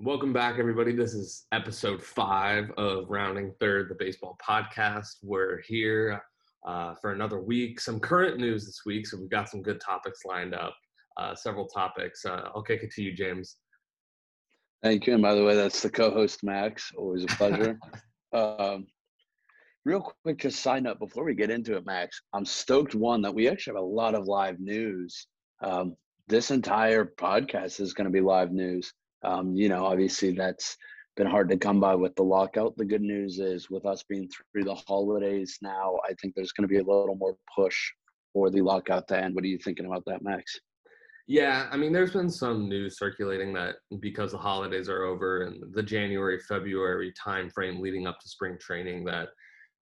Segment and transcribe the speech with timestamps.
[0.00, 0.92] Welcome back, everybody.
[0.92, 5.16] This is episode five of Rounding Third, the baseball podcast.
[5.24, 6.22] We're here
[6.64, 7.80] uh, for another week.
[7.80, 10.76] Some current news this week, so we've got some good topics lined up.
[11.16, 12.24] Uh, several topics.
[12.24, 13.56] Uh, I'll kick it to you, James.
[14.84, 15.14] Thank you.
[15.14, 16.92] And by the way, that's the co-host Max.
[16.96, 17.76] Always a pleasure.
[18.32, 18.86] um,
[19.84, 22.22] real quick, just sign up before we get into it, Max.
[22.32, 25.26] I'm stoked one that we actually have a lot of live news.
[25.60, 25.96] Um,
[26.28, 28.92] this entire podcast is going to be live news.
[29.22, 30.76] Um, you know, obviously that's
[31.16, 32.76] been hard to come by with the lockout.
[32.76, 36.68] The good news is with us being through the holidays now, I think there's going
[36.68, 37.76] to be a little more push
[38.32, 39.34] for the lockout to end.
[39.34, 40.60] What are you thinking about that, Max?
[41.26, 45.62] Yeah, I mean, there's been some news circulating that because the holidays are over and
[45.74, 49.28] the January February timeframe leading up to spring training, that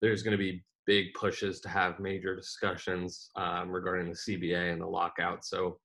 [0.03, 4.81] there's going to be big pushes to have major discussions um, regarding the CBA and
[4.81, 5.45] the lockout.
[5.45, 5.79] So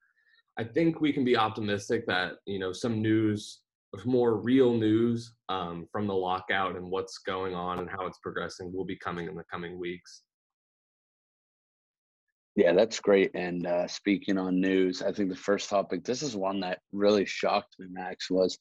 [0.61, 3.61] I think we can be optimistic that you know some news,
[4.05, 8.71] more real news um, from the lockout and what's going on and how it's progressing
[8.71, 10.21] will be coming in the coming weeks.
[12.55, 13.31] Yeah, that's great.
[13.33, 17.25] And uh, speaking on news, I think the first topic, this is one that really
[17.25, 18.59] shocked me, Max, was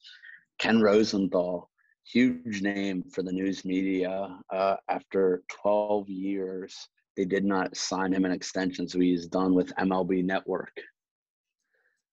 [0.59, 1.69] Ken Rosenthal,
[2.11, 4.39] huge name for the news media.
[4.51, 6.75] Uh, after 12 years,
[7.19, 10.73] they did not sign him an extension, so he's done with MLB Network.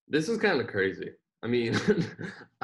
[0.07, 1.11] This is kind of crazy.
[1.43, 1.77] I mean,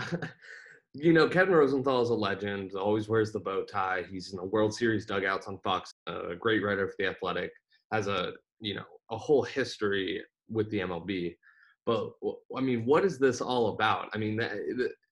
[0.94, 4.04] you know, Kevin Rosenthal is a legend, always wears the bow tie.
[4.10, 7.52] He's in the World Series dugouts on Fox, a great writer for The Athletic,
[7.92, 11.36] has a, you know, a whole history with the MLB.
[11.86, 12.12] But
[12.56, 14.10] I mean, what is this all about?
[14.14, 14.40] I mean,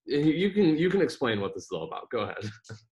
[0.05, 2.09] you can you can explain what this is all about.
[2.09, 2.49] Go ahead.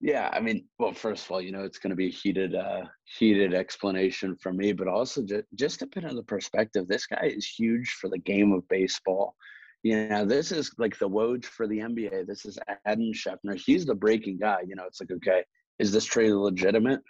[0.00, 2.54] yeah, I mean, well, first of all, you know, it's going to be a heated,
[2.54, 7.32] uh, heated explanation from me, but also just, just to put into perspective, this guy
[7.34, 9.34] is huge for the game of baseball.
[9.82, 12.26] You know, this is like the Woj for the NBA.
[12.26, 13.56] This is Adam Schefter.
[13.56, 14.60] He's the breaking guy.
[14.66, 15.42] You know, it's like, okay,
[15.78, 17.00] is this trade legitimate?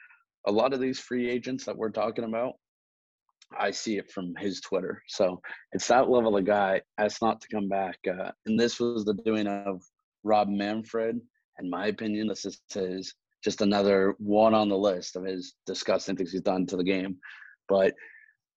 [0.47, 2.55] A lot of these free agents that we're talking about,
[3.59, 5.03] I see it from his Twitter.
[5.09, 5.41] So
[5.73, 7.99] it's that level of guy asked not to come back.
[8.07, 9.83] Uh, and this was the doing of
[10.25, 11.21] Rob Manfred
[11.59, 16.17] in my opinion, this is his just another one on the list of his disgusting
[16.17, 17.17] things he's done to the game.
[17.69, 17.95] But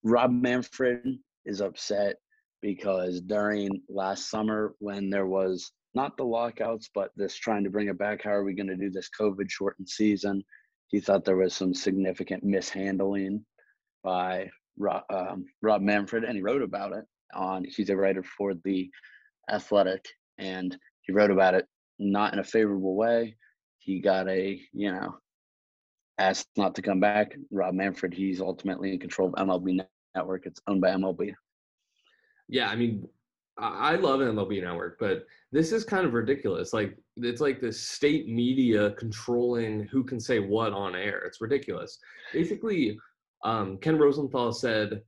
[0.03, 2.16] Rob Manfred is upset
[2.62, 7.89] because during last summer, when there was not the lockouts, but this trying to bring
[7.89, 10.44] it back, how are we going to do this COVID shortened season?
[10.88, 13.45] He thought there was some significant mishandling
[14.03, 17.66] by Rob, um, Rob Manfred, and he wrote about it on.
[17.66, 18.89] He's a writer for the
[19.50, 20.06] Athletic,
[20.38, 21.66] and he wrote about it
[22.01, 23.35] not in a favorable way.
[23.79, 25.16] He got a, you know,
[26.17, 27.35] asked not to come back.
[27.51, 29.85] Rob Manfred, he's ultimately in control of MLB
[30.16, 30.45] Network.
[30.45, 31.34] It's owned by MLB.
[32.50, 33.07] Yeah, I mean,
[33.57, 36.73] I love MLB Network, but this is kind of ridiculous.
[36.73, 41.19] Like, it's like the state media controlling who can say what on air.
[41.25, 42.00] It's ridiculous.
[42.33, 42.97] Basically,
[43.44, 45.01] um, Ken Rosenthal said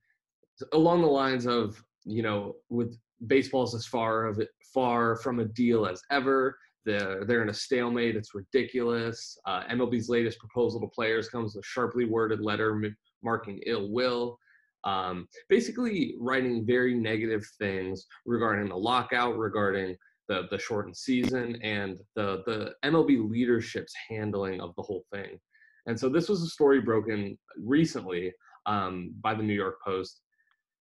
[0.71, 5.45] along the lines of, you know, with baseball's as far of it far from a
[5.45, 6.57] deal as ever.
[6.85, 8.15] They're, they're in a stalemate.
[8.15, 9.37] It's ridiculous.
[9.45, 12.81] Uh, MLB's latest proposal to players comes with a sharply worded letter
[13.23, 14.37] marking ill will.
[14.83, 19.95] Um, basically, writing very negative things regarding the lockout, regarding
[20.27, 25.39] the, the shortened season, and the, the MLB leadership's handling of the whole thing.
[25.85, 28.33] And so, this was a story broken recently
[28.65, 30.21] um, by the New York Post.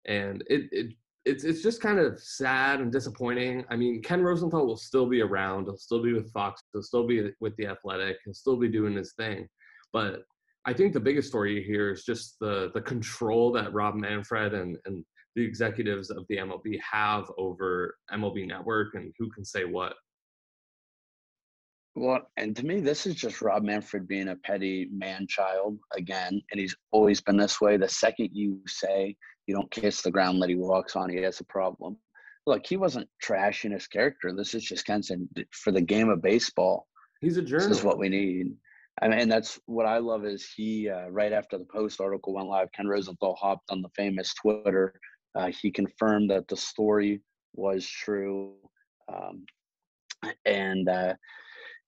[0.05, 0.95] And it, it
[1.25, 3.63] it's it's just kind of sad and disappointing.
[3.69, 5.65] I mean, Ken Rosenthal will still be around.
[5.65, 6.61] He'll still be with Fox.
[6.73, 8.17] He'll still be with the Athletic.
[8.25, 9.47] He'll still be doing his thing.
[9.93, 10.23] But
[10.65, 14.77] I think the biggest story here is just the the control that Rob Manfred and
[14.85, 15.05] and
[15.35, 19.93] the executives of the MLB have over MLB Network and who can say what.
[21.95, 26.41] Well, and to me, this is just Rob Manfred being a petty man child again,
[26.51, 27.75] and he's always been this way.
[27.75, 29.15] The second you say
[29.45, 31.97] you don't kiss the ground that he walks on, he has a problem.
[32.47, 34.33] Look, he wasn't trashing his character.
[34.33, 36.87] This is just Ken saying for the game of baseball.
[37.19, 37.69] He's a journalist.
[37.69, 38.53] This is what we need.
[39.01, 42.33] I mean, and that's what I love is he uh, right after the post article
[42.33, 44.93] went live, Ken Rosenthal hopped on the famous Twitter.
[45.35, 47.21] Uh, he confirmed that the story
[47.53, 48.53] was true,
[49.11, 49.45] um,
[50.45, 51.13] and uh,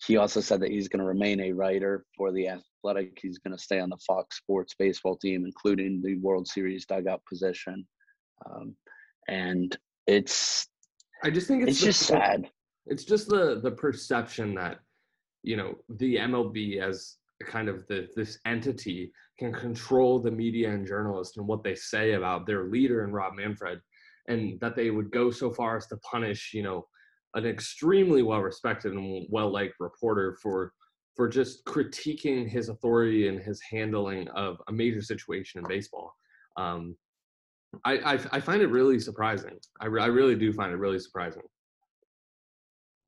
[0.06, 3.18] he also said that he's going to remain a writer for the Athletic.
[3.22, 7.22] He's going to stay on the Fox Sports baseball team, including the World Series dugout
[7.28, 7.88] position.
[8.46, 8.76] Um,
[9.30, 9.78] and
[10.08, 10.68] it's,
[11.24, 12.50] I just think it's, it's just sad.
[12.86, 14.80] It's just the the perception that
[15.44, 17.16] you know the MLB as
[17.46, 22.14] kind of the this entity can control the media and journalists and what they say
[22.14, 23.80] about their leader and Rob Manfred,
[24.28, 26.86] and that they would go so far as to punish you know
[27.35, 30.74] an extremely well respected and well liked reporter for
[31.15, 36.12] for just critiquing his authority and his handling of a major situation in baseball.
[36.57, 36.95] Um,
[37.85, 39.57] I, I, I find it really surprising.
[39.80, 41.44] I, re- I really do find it really surprising.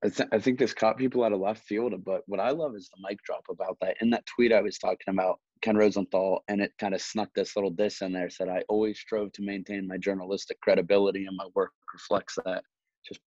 [0.04, 2.76] I, th- I think this caught people out of left field, but what I love
[2.76, 3.98] is the mic drop about that.
[4.02, 7.56] In that tweet I was talking about, Ken Rosenthal, and it kind of snuck this
[7.56, 8.30] little diss in there.
[8.30, 12.64] Said I always strove to maintain my journalistic credibility, and my work reflects that.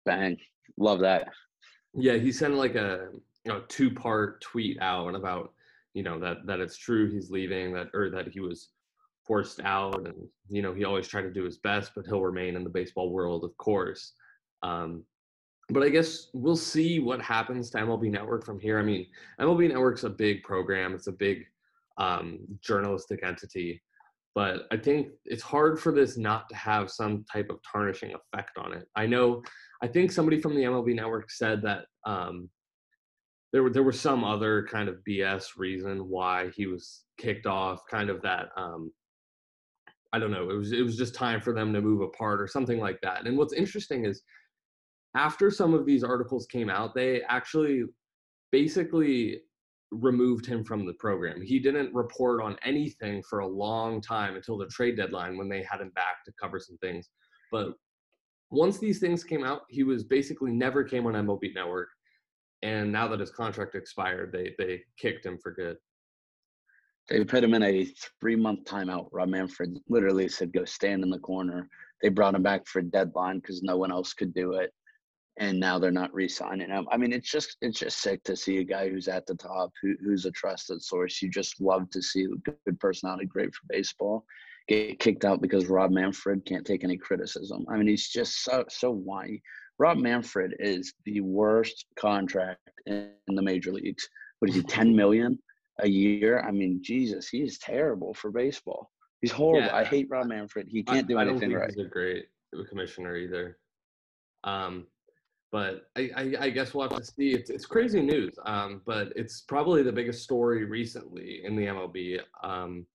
[0.07, 0.38] Bang,
[0.77, 1.27] love that.
[1.94, 3.09] Yeah, he sent like a
[3.68, 5.51] two part tweet out about
[5.94, 8.69] you know that that it's true he's leaving that or that he was
[9.25, 10.15] forced out and
[10.48, 13.12] you know he always tried to do his best but he'll remain in the baseball
[13.12, 14.13] world of course.
[14.63, 15.04] Um,
[15.69, 18.80] but i guess we'll see what happens to mlb network from here.
[18.80, 19.07] I mean
[19.42, 20.94] mlb network's a big program.
[20.94, 21.45] It's a big
[21.98, 23.81] um, journalistic entity
[24.37, 28.57] but i think it's hard for this not to have some type of tarnishing effect
[28.57, 29.41] on it i know
[29.81, 32.49] i think somebody from the mlb network said that um,
[33.53, 37.81] there were there was some other kind of BS reason why he was kicked off,
[37.89, 38.91] kind of that um,
[40.13, 40.49] I don't know.
[40.49, 43.25] It was it was just time for them to move apart or something like that.
[43.25, 44.21] And what's interesting is
[45.15, 47.83] after some of these articles came out, they actually
[48.51, 49.41] basically
[49.91, 51.41] removed him from the program.
[51.41, 55.63] He didn't report on anything for a long time until the trade deadline when they
[55.63, 57.09] had him back to cover some things.
[57.51, 57.73] But
[58.49, 61.89] once these things came out, he was basically never came on MLB Network.
[62.63, 65.77] And now that his contract expired, they they kicked him for good.
[67.07, 67.87] They put him in a
[68.19, 69.07] three month timeout.
[69.11, 71.69] Rob Manfred literally said, go stand in the corner.
[72.01, 74.73] They brought him back for a deadline because no one else could do it.
[75.39, 76.87] And now they're not re signing him.
[76.91, 79.71] I mean, it's just it's just sick to see a guy who's at the top,
[79.81, 81.21] who, who's a trusted source.
[81.21, 84.25] You just love to see a good personality, great for baseball,
[84.67, 87.65] get kicked out because Rob Manfred can't take any criticism.
[87.69, 89.41] I mean, he's just so so whiny.
[89.79, 94.09] Rob Manfred is the worst contract in the major leagues.
[94.39, 95.37] What is he, 10 million?
[95.79, 96.41] a year.
[96.41, 98.91] I mean, Jesus, he is terrible for baseball.
[99.21, 99.67] He's horrible.
[99.67, 99.75] Yeah.
[99.75, 100.67] I hate Rob Manfred.
[100.69, 101.73] He can't do anything I don't think right.
[101.75, 102.25] He's a great
[102.69, 103.57] commissioner either.
[104.43, 104.85] Um,
[105.57, 107.31] but I, I, I, guess we'll have to see.
[107.31, 112.19] It's, it's crazy news, um, but it's probably the biggest story recently in the MLB.
[112.44, 112.86] Um,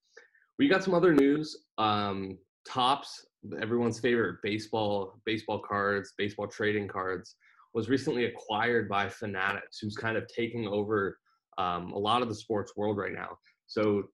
[0.61, 1.65] we got some other news.
[1.79, 3.27] Um, Topps,
[3.61, 7.35] everyone's favorite baseball baseball cards, baseball trading cards,
[7.75, 11.19] was recently acquired by Fanatics, who's kind of taking over
[11.59, 13.39] um, a lot of the sports world right now.
[13.67, 14.05] So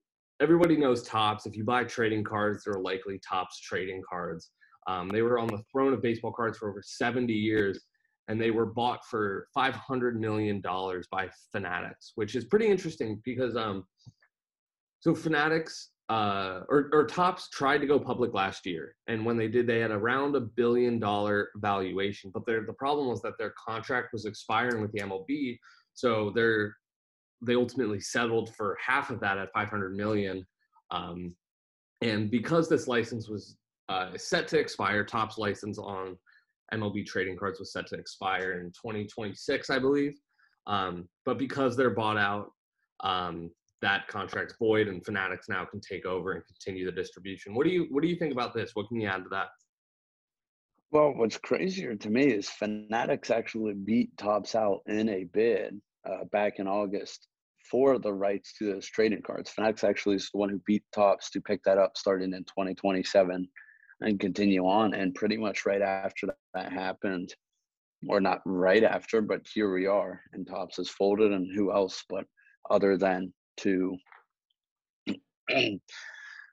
[0.40, 1.44] everybody knows Topps.
[1.44, 4.52] If you buy trading cards, they're likely Topps trading cards.
[4.86, 7.84] Um, they were on the throne of baseball cards for over 70 years,
[8.28, 13.56] and they were bought for 500 million dollars by Fanatics, which is pretty interesting because
[13.56, 13.84] um,
[15.00, 19.48] so Fanatics uh, or, or Topps tried to go public last year, and when they
[19.48, 22.30] did, they had around a billion dollar valuation.
[22.32, 25.58] But the problem was that their contract was expiring with the MLB,
[25.94, 26.74] so they're
[27.40, 30.44] they ultimately settled for half of that at 500 million.
[30.90, 31.34] Um,
[32.00, 33.56] and because this license was
[33.88, 36.16] uh, set to expire, Topps license on
[36.72, 40.14] MLB trading cards was set to expire in 2026, I believe.
[40.66, 42.50] Um, but because they're bought out,
[43.00, 43.50] um,
[43.80, 47.54] that contract's void, and Fanatics now can take over and continue the distribution.
[47.54, 48.72] What do you What do you think about this?
[48.74, 49.48] What can you add to that?
[50.90, 56.24] Well, what's crazier to me is Fanatics actually beat Topps out in a bid uh,
[56.32, 57.28] back in August
[57.70, 59.50] for the rights to those trading cards.
[59.50, 63.46] Fanatics actually is the one who beat Topps to pick that up starting in 2027
[64.00, 64.94] and continue on.
[64.94, 67.34] And pretty much right after that happened,
[68.08, 72.04] or not right after, but here we are, and Topps is folded, and who else
[72.08, 72.24] but
[72.70, 73.96] other than to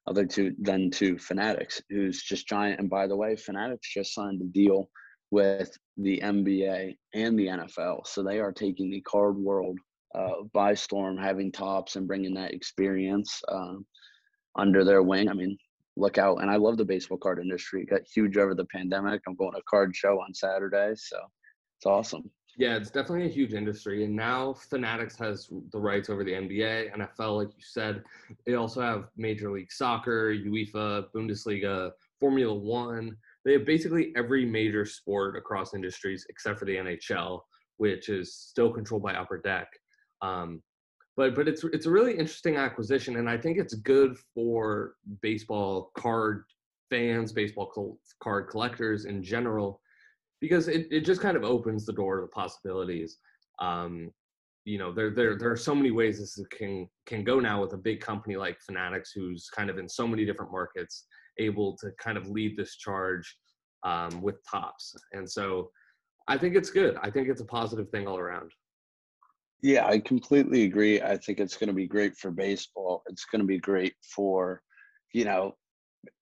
[0.08, 2.80] other to than to Fanatics, who's just giant.
[2.80, 4.90] And by the way, Fanatics just signed a deal
[5.32, 8.06] with the NBA and the NFL.
[8.06, 9.78] So they are taking the card world
[10.14, 13.86] uh, by storm, having Topps and bringing that experience um,
[14.56, 15.28] under their wing.
[15.28, 15.58] I mean,
[15.98, 16.42] look out.
[16.42, 17.82] And I love the baseball card industry.
[17.82, 19.22] It got huge over the pandemic.
[19.28, 20.94] I'm going to a card show on Saturday.
[20.96, 21.18] So
[21.78, 22.30] it's awesome.
[22.58, 24.06] Yeah, it's definitely a huge industry.
[24.06, 28.04] And now Fanatics has the rights over the NBA, NFL, like you said.
[28.46, 34.86] They also have Major League Soccer, UEFA, Bundesliga, Formula One they have basically every major
[34.86, 37.42] sport across industries except for the NHL,
[37.78, 39.68] which is still controlled by Upper Deck.
[40.22, 40.62] Um,
[41.18, 45.92] but but it's it's a really interesting acquisition, and I think it's good for baseball
[45.98, 46.46] card
[46.90, 49.82] fans, baseball card collectors in general,
[50.42, 53.18] because it, it just kind of opens the door to the possibilities.
[53.60, 54.12] Um,
[54.66, 57.74] you know, there there there are so many ways this can can go now with
[57.74, 61.06] a big company like Fanatics, who's kind of in so many different markets
[61.38, 63.38] able to kind of lead this charge
[63.84, 65.70] um, with Topps, And so
[66.28, 66.98] I think it's good.
[67.02, 68.52] I think it's a positive thing all around.
[69.66, 71.02] Yeah, I completely agree.
[71.02, 73.02] I think it's going to be great for baseball.
[73.08, 74.62] It's going to be great for,
[75.12, 75.56] you know,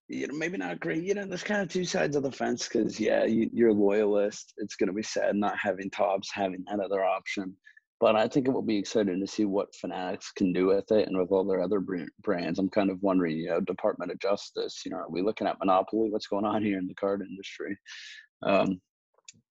[0.08, 1.02] you know, maybe not great.
[1.02, 4.54] You know, there's kind of two sides of the fence because, yeah, you, you're loyalist.
[4.56, 7.54] It's going to be sad not having Topps, having that other option.
[8.00, 11.06] But I think it will be exciting to see what Fanatics can do with it
[11.06, 11.84] and with all their other
[12.22, 12.58] brands.
[12.58, 15.58] I'm kind of wondering, you know, Department of Justice, you know, are we looking at
[15.58, 16.08] monopoly?
[16.08, 17.76] What's going on here in the card industry?
[18.42, 18.80] Um,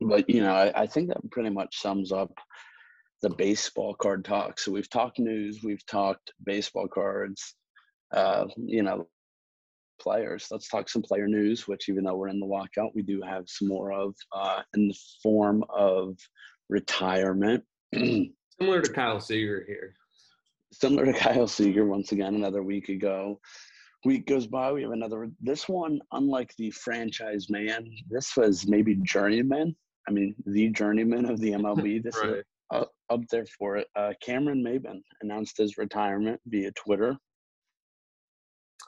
[0.01, 2.31] but, you know, I, I think that pretty much sums up
[3.23, 4.59] the baseball card talk.
[4.59, 7.55] So we've talked news, we've talked baseball cards,
[8.13, 9.07] uh, you know,
[9.99, 10.47] players.
[10.51, 13.45] Let's talk some player news, which even though we're in the lockout, we do have
[13.47, 16.17] some more of uh, in the form of
[16.69, 17.63] retirement.
[17.95, 19.95] Similar to Kyle Seager here.
[20.73, 23.39] Similar to Kyle Seager, once again, another week ago.
[24.03, 25.29] Week goes by, we have another.
[25.39, 29.73] This one, unlike the franchise man, this was maybe journeyman.
[30.09, 32.03] I mean, the journeyman of the MLB.
[32.03, 32.39] This right.
[32.39, 33.87] is up, up there for it.
[33.95, 37.17] Uh, Cameron Maybin announced his retirement via Twitter.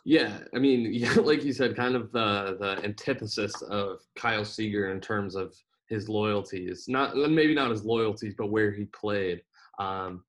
[0.05, 4.91] Yeah, I mean, yeah, like you said, kind of the the antithesis of Kyle Seager
[4.91, 5.53] in terms of
[5.89, 6.85] his loyalties.
[6.87, 9.41] Not maybe not his loyalties, but where he played.
[9.79, 10.23] Um,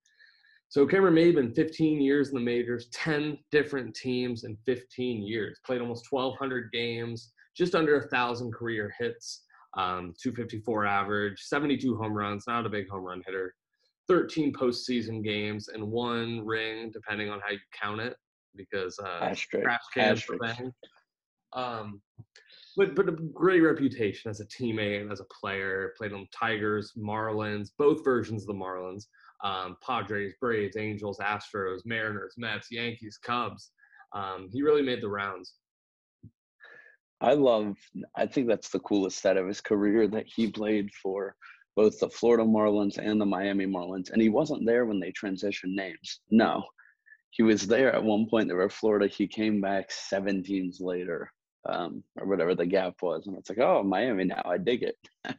[0.68, 5.60] so Cameron Maybin, 15 years in the majors, 10 different teams in 15 years.
[5.64, 9.44] Played almost 1,200 games, just under a thousand career hits,
[9.76, 12.44] um, 254 average, 72 home runs.
[12.46, 13.54] Not a big home run hitter.
[14.08, 18.16] 13 postseason games and one ring, depending on how you count it
[18.56, 19.18] because uh,
[19.62, 20.72] crash cans thing.
[21.52, 22.00] Um,
[22.76, 25.94] but but a great reputation as a teammate and as a player.
[25.96, 29.06] Played on Tigers, Marlins, both versions of the Marlins.
[29.44, 33.72] Um, Padres, Braves, Angels, Astros, Mariners, Mets, Yankees, Cubs.
[34.14, 35.54] Um, he really made the rounds.
[37.20, 37.76] I love.
[38.14, 41.34] I think that's the coolest side of his career that he played for
[41.74, 45.74] both the Florida Marlins and the Miami Marlins, and he wasn't there when they transitioned
[45.74, 46.20] names.
[46.30, 46.64] No,
[47.30, 48.48] he was there at one point.
[48.48, 49.06] They were Florida.
[49.06, 51.30] He came back seven teams later,
[51.68, 54.42] um, or whatever the gap was, and it's like, oh, Miami now.
[54.44, 54.96] I dig it.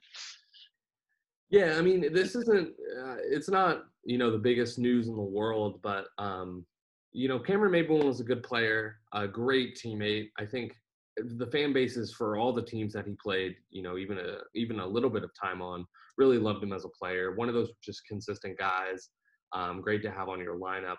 [1.49, 2.69] yeah, I mean, this isn't.
[2.69, 6.65] Uh, it's not you know the biggest news in the world, but um,
[7.11, 10.29] you know, Cameron Maybin was a good player, a great teammate.
[10.39, 10.75] I think
[11.17, 14.79] the fan bases for all the teams that he played, you know, even a even
[14.79, 15.85] a little bit of time on,
[16.17, 17.35] really loved him as a player.
[17.35, 19.09] One of those just consistent guys.
[19.53, 20.97] Um, great to have on your lineup.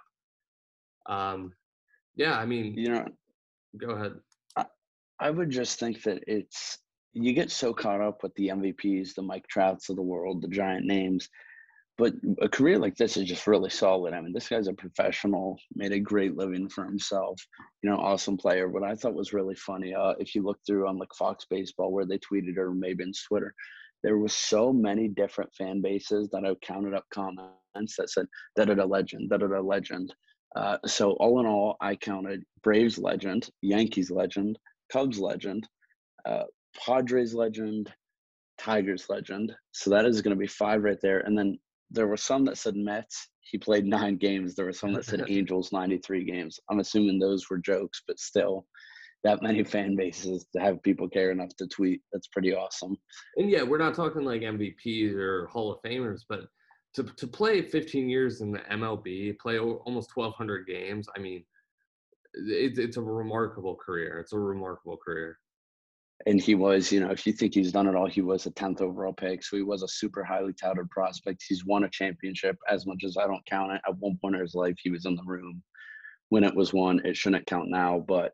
[1.09, 1.53] Um,
[2.17, 3.07] yeah, I mean, you know,
[3.77, 4.15] go ahead.
[4.57, 4.65] I,
[5.21, 6.79] I would just think that it's
[7.13, 10.49] you get so caught up with the MVPs, the Mike Trouts of the world, the
[10.49, 11.29] giant names.
[11.99, 14.15] But a career like this is just really solid.
[14.15, 17.45] I mean, this guy's a professional, made a great living for himself.
[17.83, 18.69] You know, awesome player.
[18.69, 21.91] What I thought was really funny, uh, if you look through on like Fox Baseball,
[21.91, 23.53] where they tweeted or maybe in Twitter,
[24.05, 28.71] there was so many different fan bases that I counted up comments that said that
[28.71, 30.15] it a legend, that it a legend.
[30.55, 34.57] Uh, so all in all, I counted Braves legend, Yankees legend,
[34.93, 35.69] Cubs legend,
[36.25, 36.45] uh,
[36.87, 37.93] Padres legend,
[38.57, 39.53] Tigers legend.
[39.73, 41.21] So that is going to be five right there.
[41.21, 41.59] And then
[41.91, 43.29] there were some that said Mets.
[43.41, 44.55] He played nine games.
[44.55, 46.61] There were some that said Angels, 93 games.
[46.71, 48.67] I'm assuming those were jokes, but still,
[49.25, 52.03] that many fan bases to have people care enough to tweet.
[52.13, 52.97] That's pretty awesome.
[53.37, 56.49] And yeah, we're not talking like MVPs or Hall of Famers, but
[56.95, 61.07] to to play 15 years in the MLB, play almost 1,200 games.
[61.17, 61.45] I mean,
[62.35, 64.19] it's it's a remarkable career.
[64.19, 65.39] It's a remarkable career.
[66.27, 68.51] And he was, you know, if you think he's done it all, he was a
[68.51, 69.43] 10th overall pick.
[69.43, 71.45] So he was a super highly touted prospect.
[71.47, 73.81] He's won a championship as much as I don't count it.
[73.87, 75.63] At one point in his life, he was in the room
[76.29, 77.01] when it was won.
[77.05, 78.33] It shouldn't count now, but,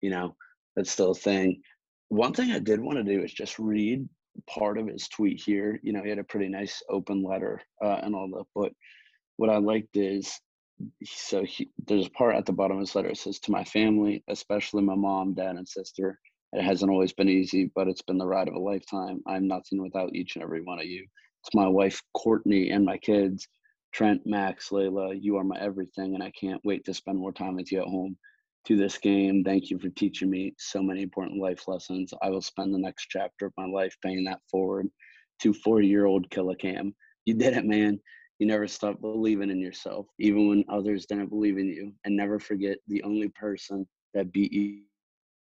[0.00, 0.36] you know,
[0.76, 1.62] that's still a thing.
[2.08, 4.08] One thing I did want to do is just read
[4.48, 5.80] part of his tweet here.
[5.82, 8.44] You know, he had a pretty nice open letter uh, and all that.
[8.54, 8.72] But
[9.36, 10.38] what I liked is
[11.04, 13.08] so he, there's a part at the bottom of his letter.
[13.08, 16.20] It says, To my family, especially my mom, dad, and sister,
[16.52, 19.20] it hasn't always been easy, but it's been the ride of a lifetime.
[19.26, 21.06] I'm nothing without each and every one of you.
[21.42, 23.46] It's my wife, Courtney, and my kids,
[23.92, 25.18] Trent, Max, Layla.
[25.20, 27.88] You are my everything, and I can't wait to spend more time with you at
[27.88, 28.16] home
[28.66, 29.44] to this game.
[29.44, 32.12] Thank you for teaching me so many important life lessons.
[32.22, 34.88] I will spend the next chapter of my life paying that forward
[35.42, 36.94] to 40 year old Killer Cam.
[37.26, 38.00] You did it, man.
[38.38, 41.92] You never stopped believing in yourself, even when others didn't believe in you.
[42.04, 44.82] And never forget the only person that beat you,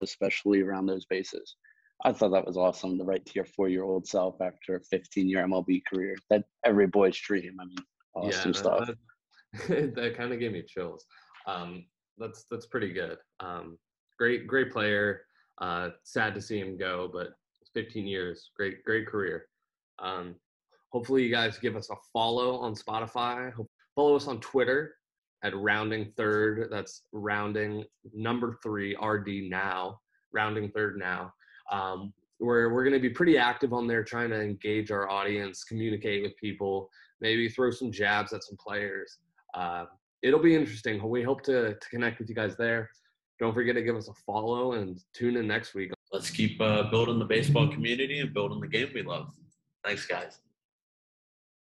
[0.05, 1.55] especially around those bases.
[2.03, 4.81] I thought that was awesome to write to your four year old self after a
[4.81, 6.15] 15 year MLB career.
[6.29, 7.57] That every boy's dream.
[7.59, 7.77] I mean,
[8.15, 8.89] awesome yeah, stuff.
[9.67, 11.05] That, that kind of gave me chills.
[11.47, 11.85] Um,
[12.17, 13.17] that's that's pretty good.
[13.39, 13.77] Um,
[14.17, 15.21] great great player.
[15.61, 17.29] Uh, sad to see him go, but
[17.73, 19.47] 15 years, great great career.
[19.99, 20.35] Um,
[20.91, 23.53] hopefully you guys give us a follow on Spotify.
[23.95, 24.95] Follow us on Twitter
[25.45, 26.67] at rounding third.
[26.71, 29.99] That's rounding number three RD now.
[30.33, 31.31] Rounding third now.
[31.71, 35.63] Um, we're we're going to be pretty active on there, trying to engage our audience,
[35.63, 36.89] communicate with people,
[37.21, 39.19] maybe throw some jabs at some players.
[39.53, 39.85] Uh,
[40.21, 41.01] it'll be interesting.
[41.07, 42.89] We hope to, to connect with you guys there.
[43.39, 45.91] Don't forget to give us a follow and tune in next week.
[46.11, 49.27] Let's keep uh, building the baseball community and building the game we love.
[49.83, 50.39] Thanks, guys.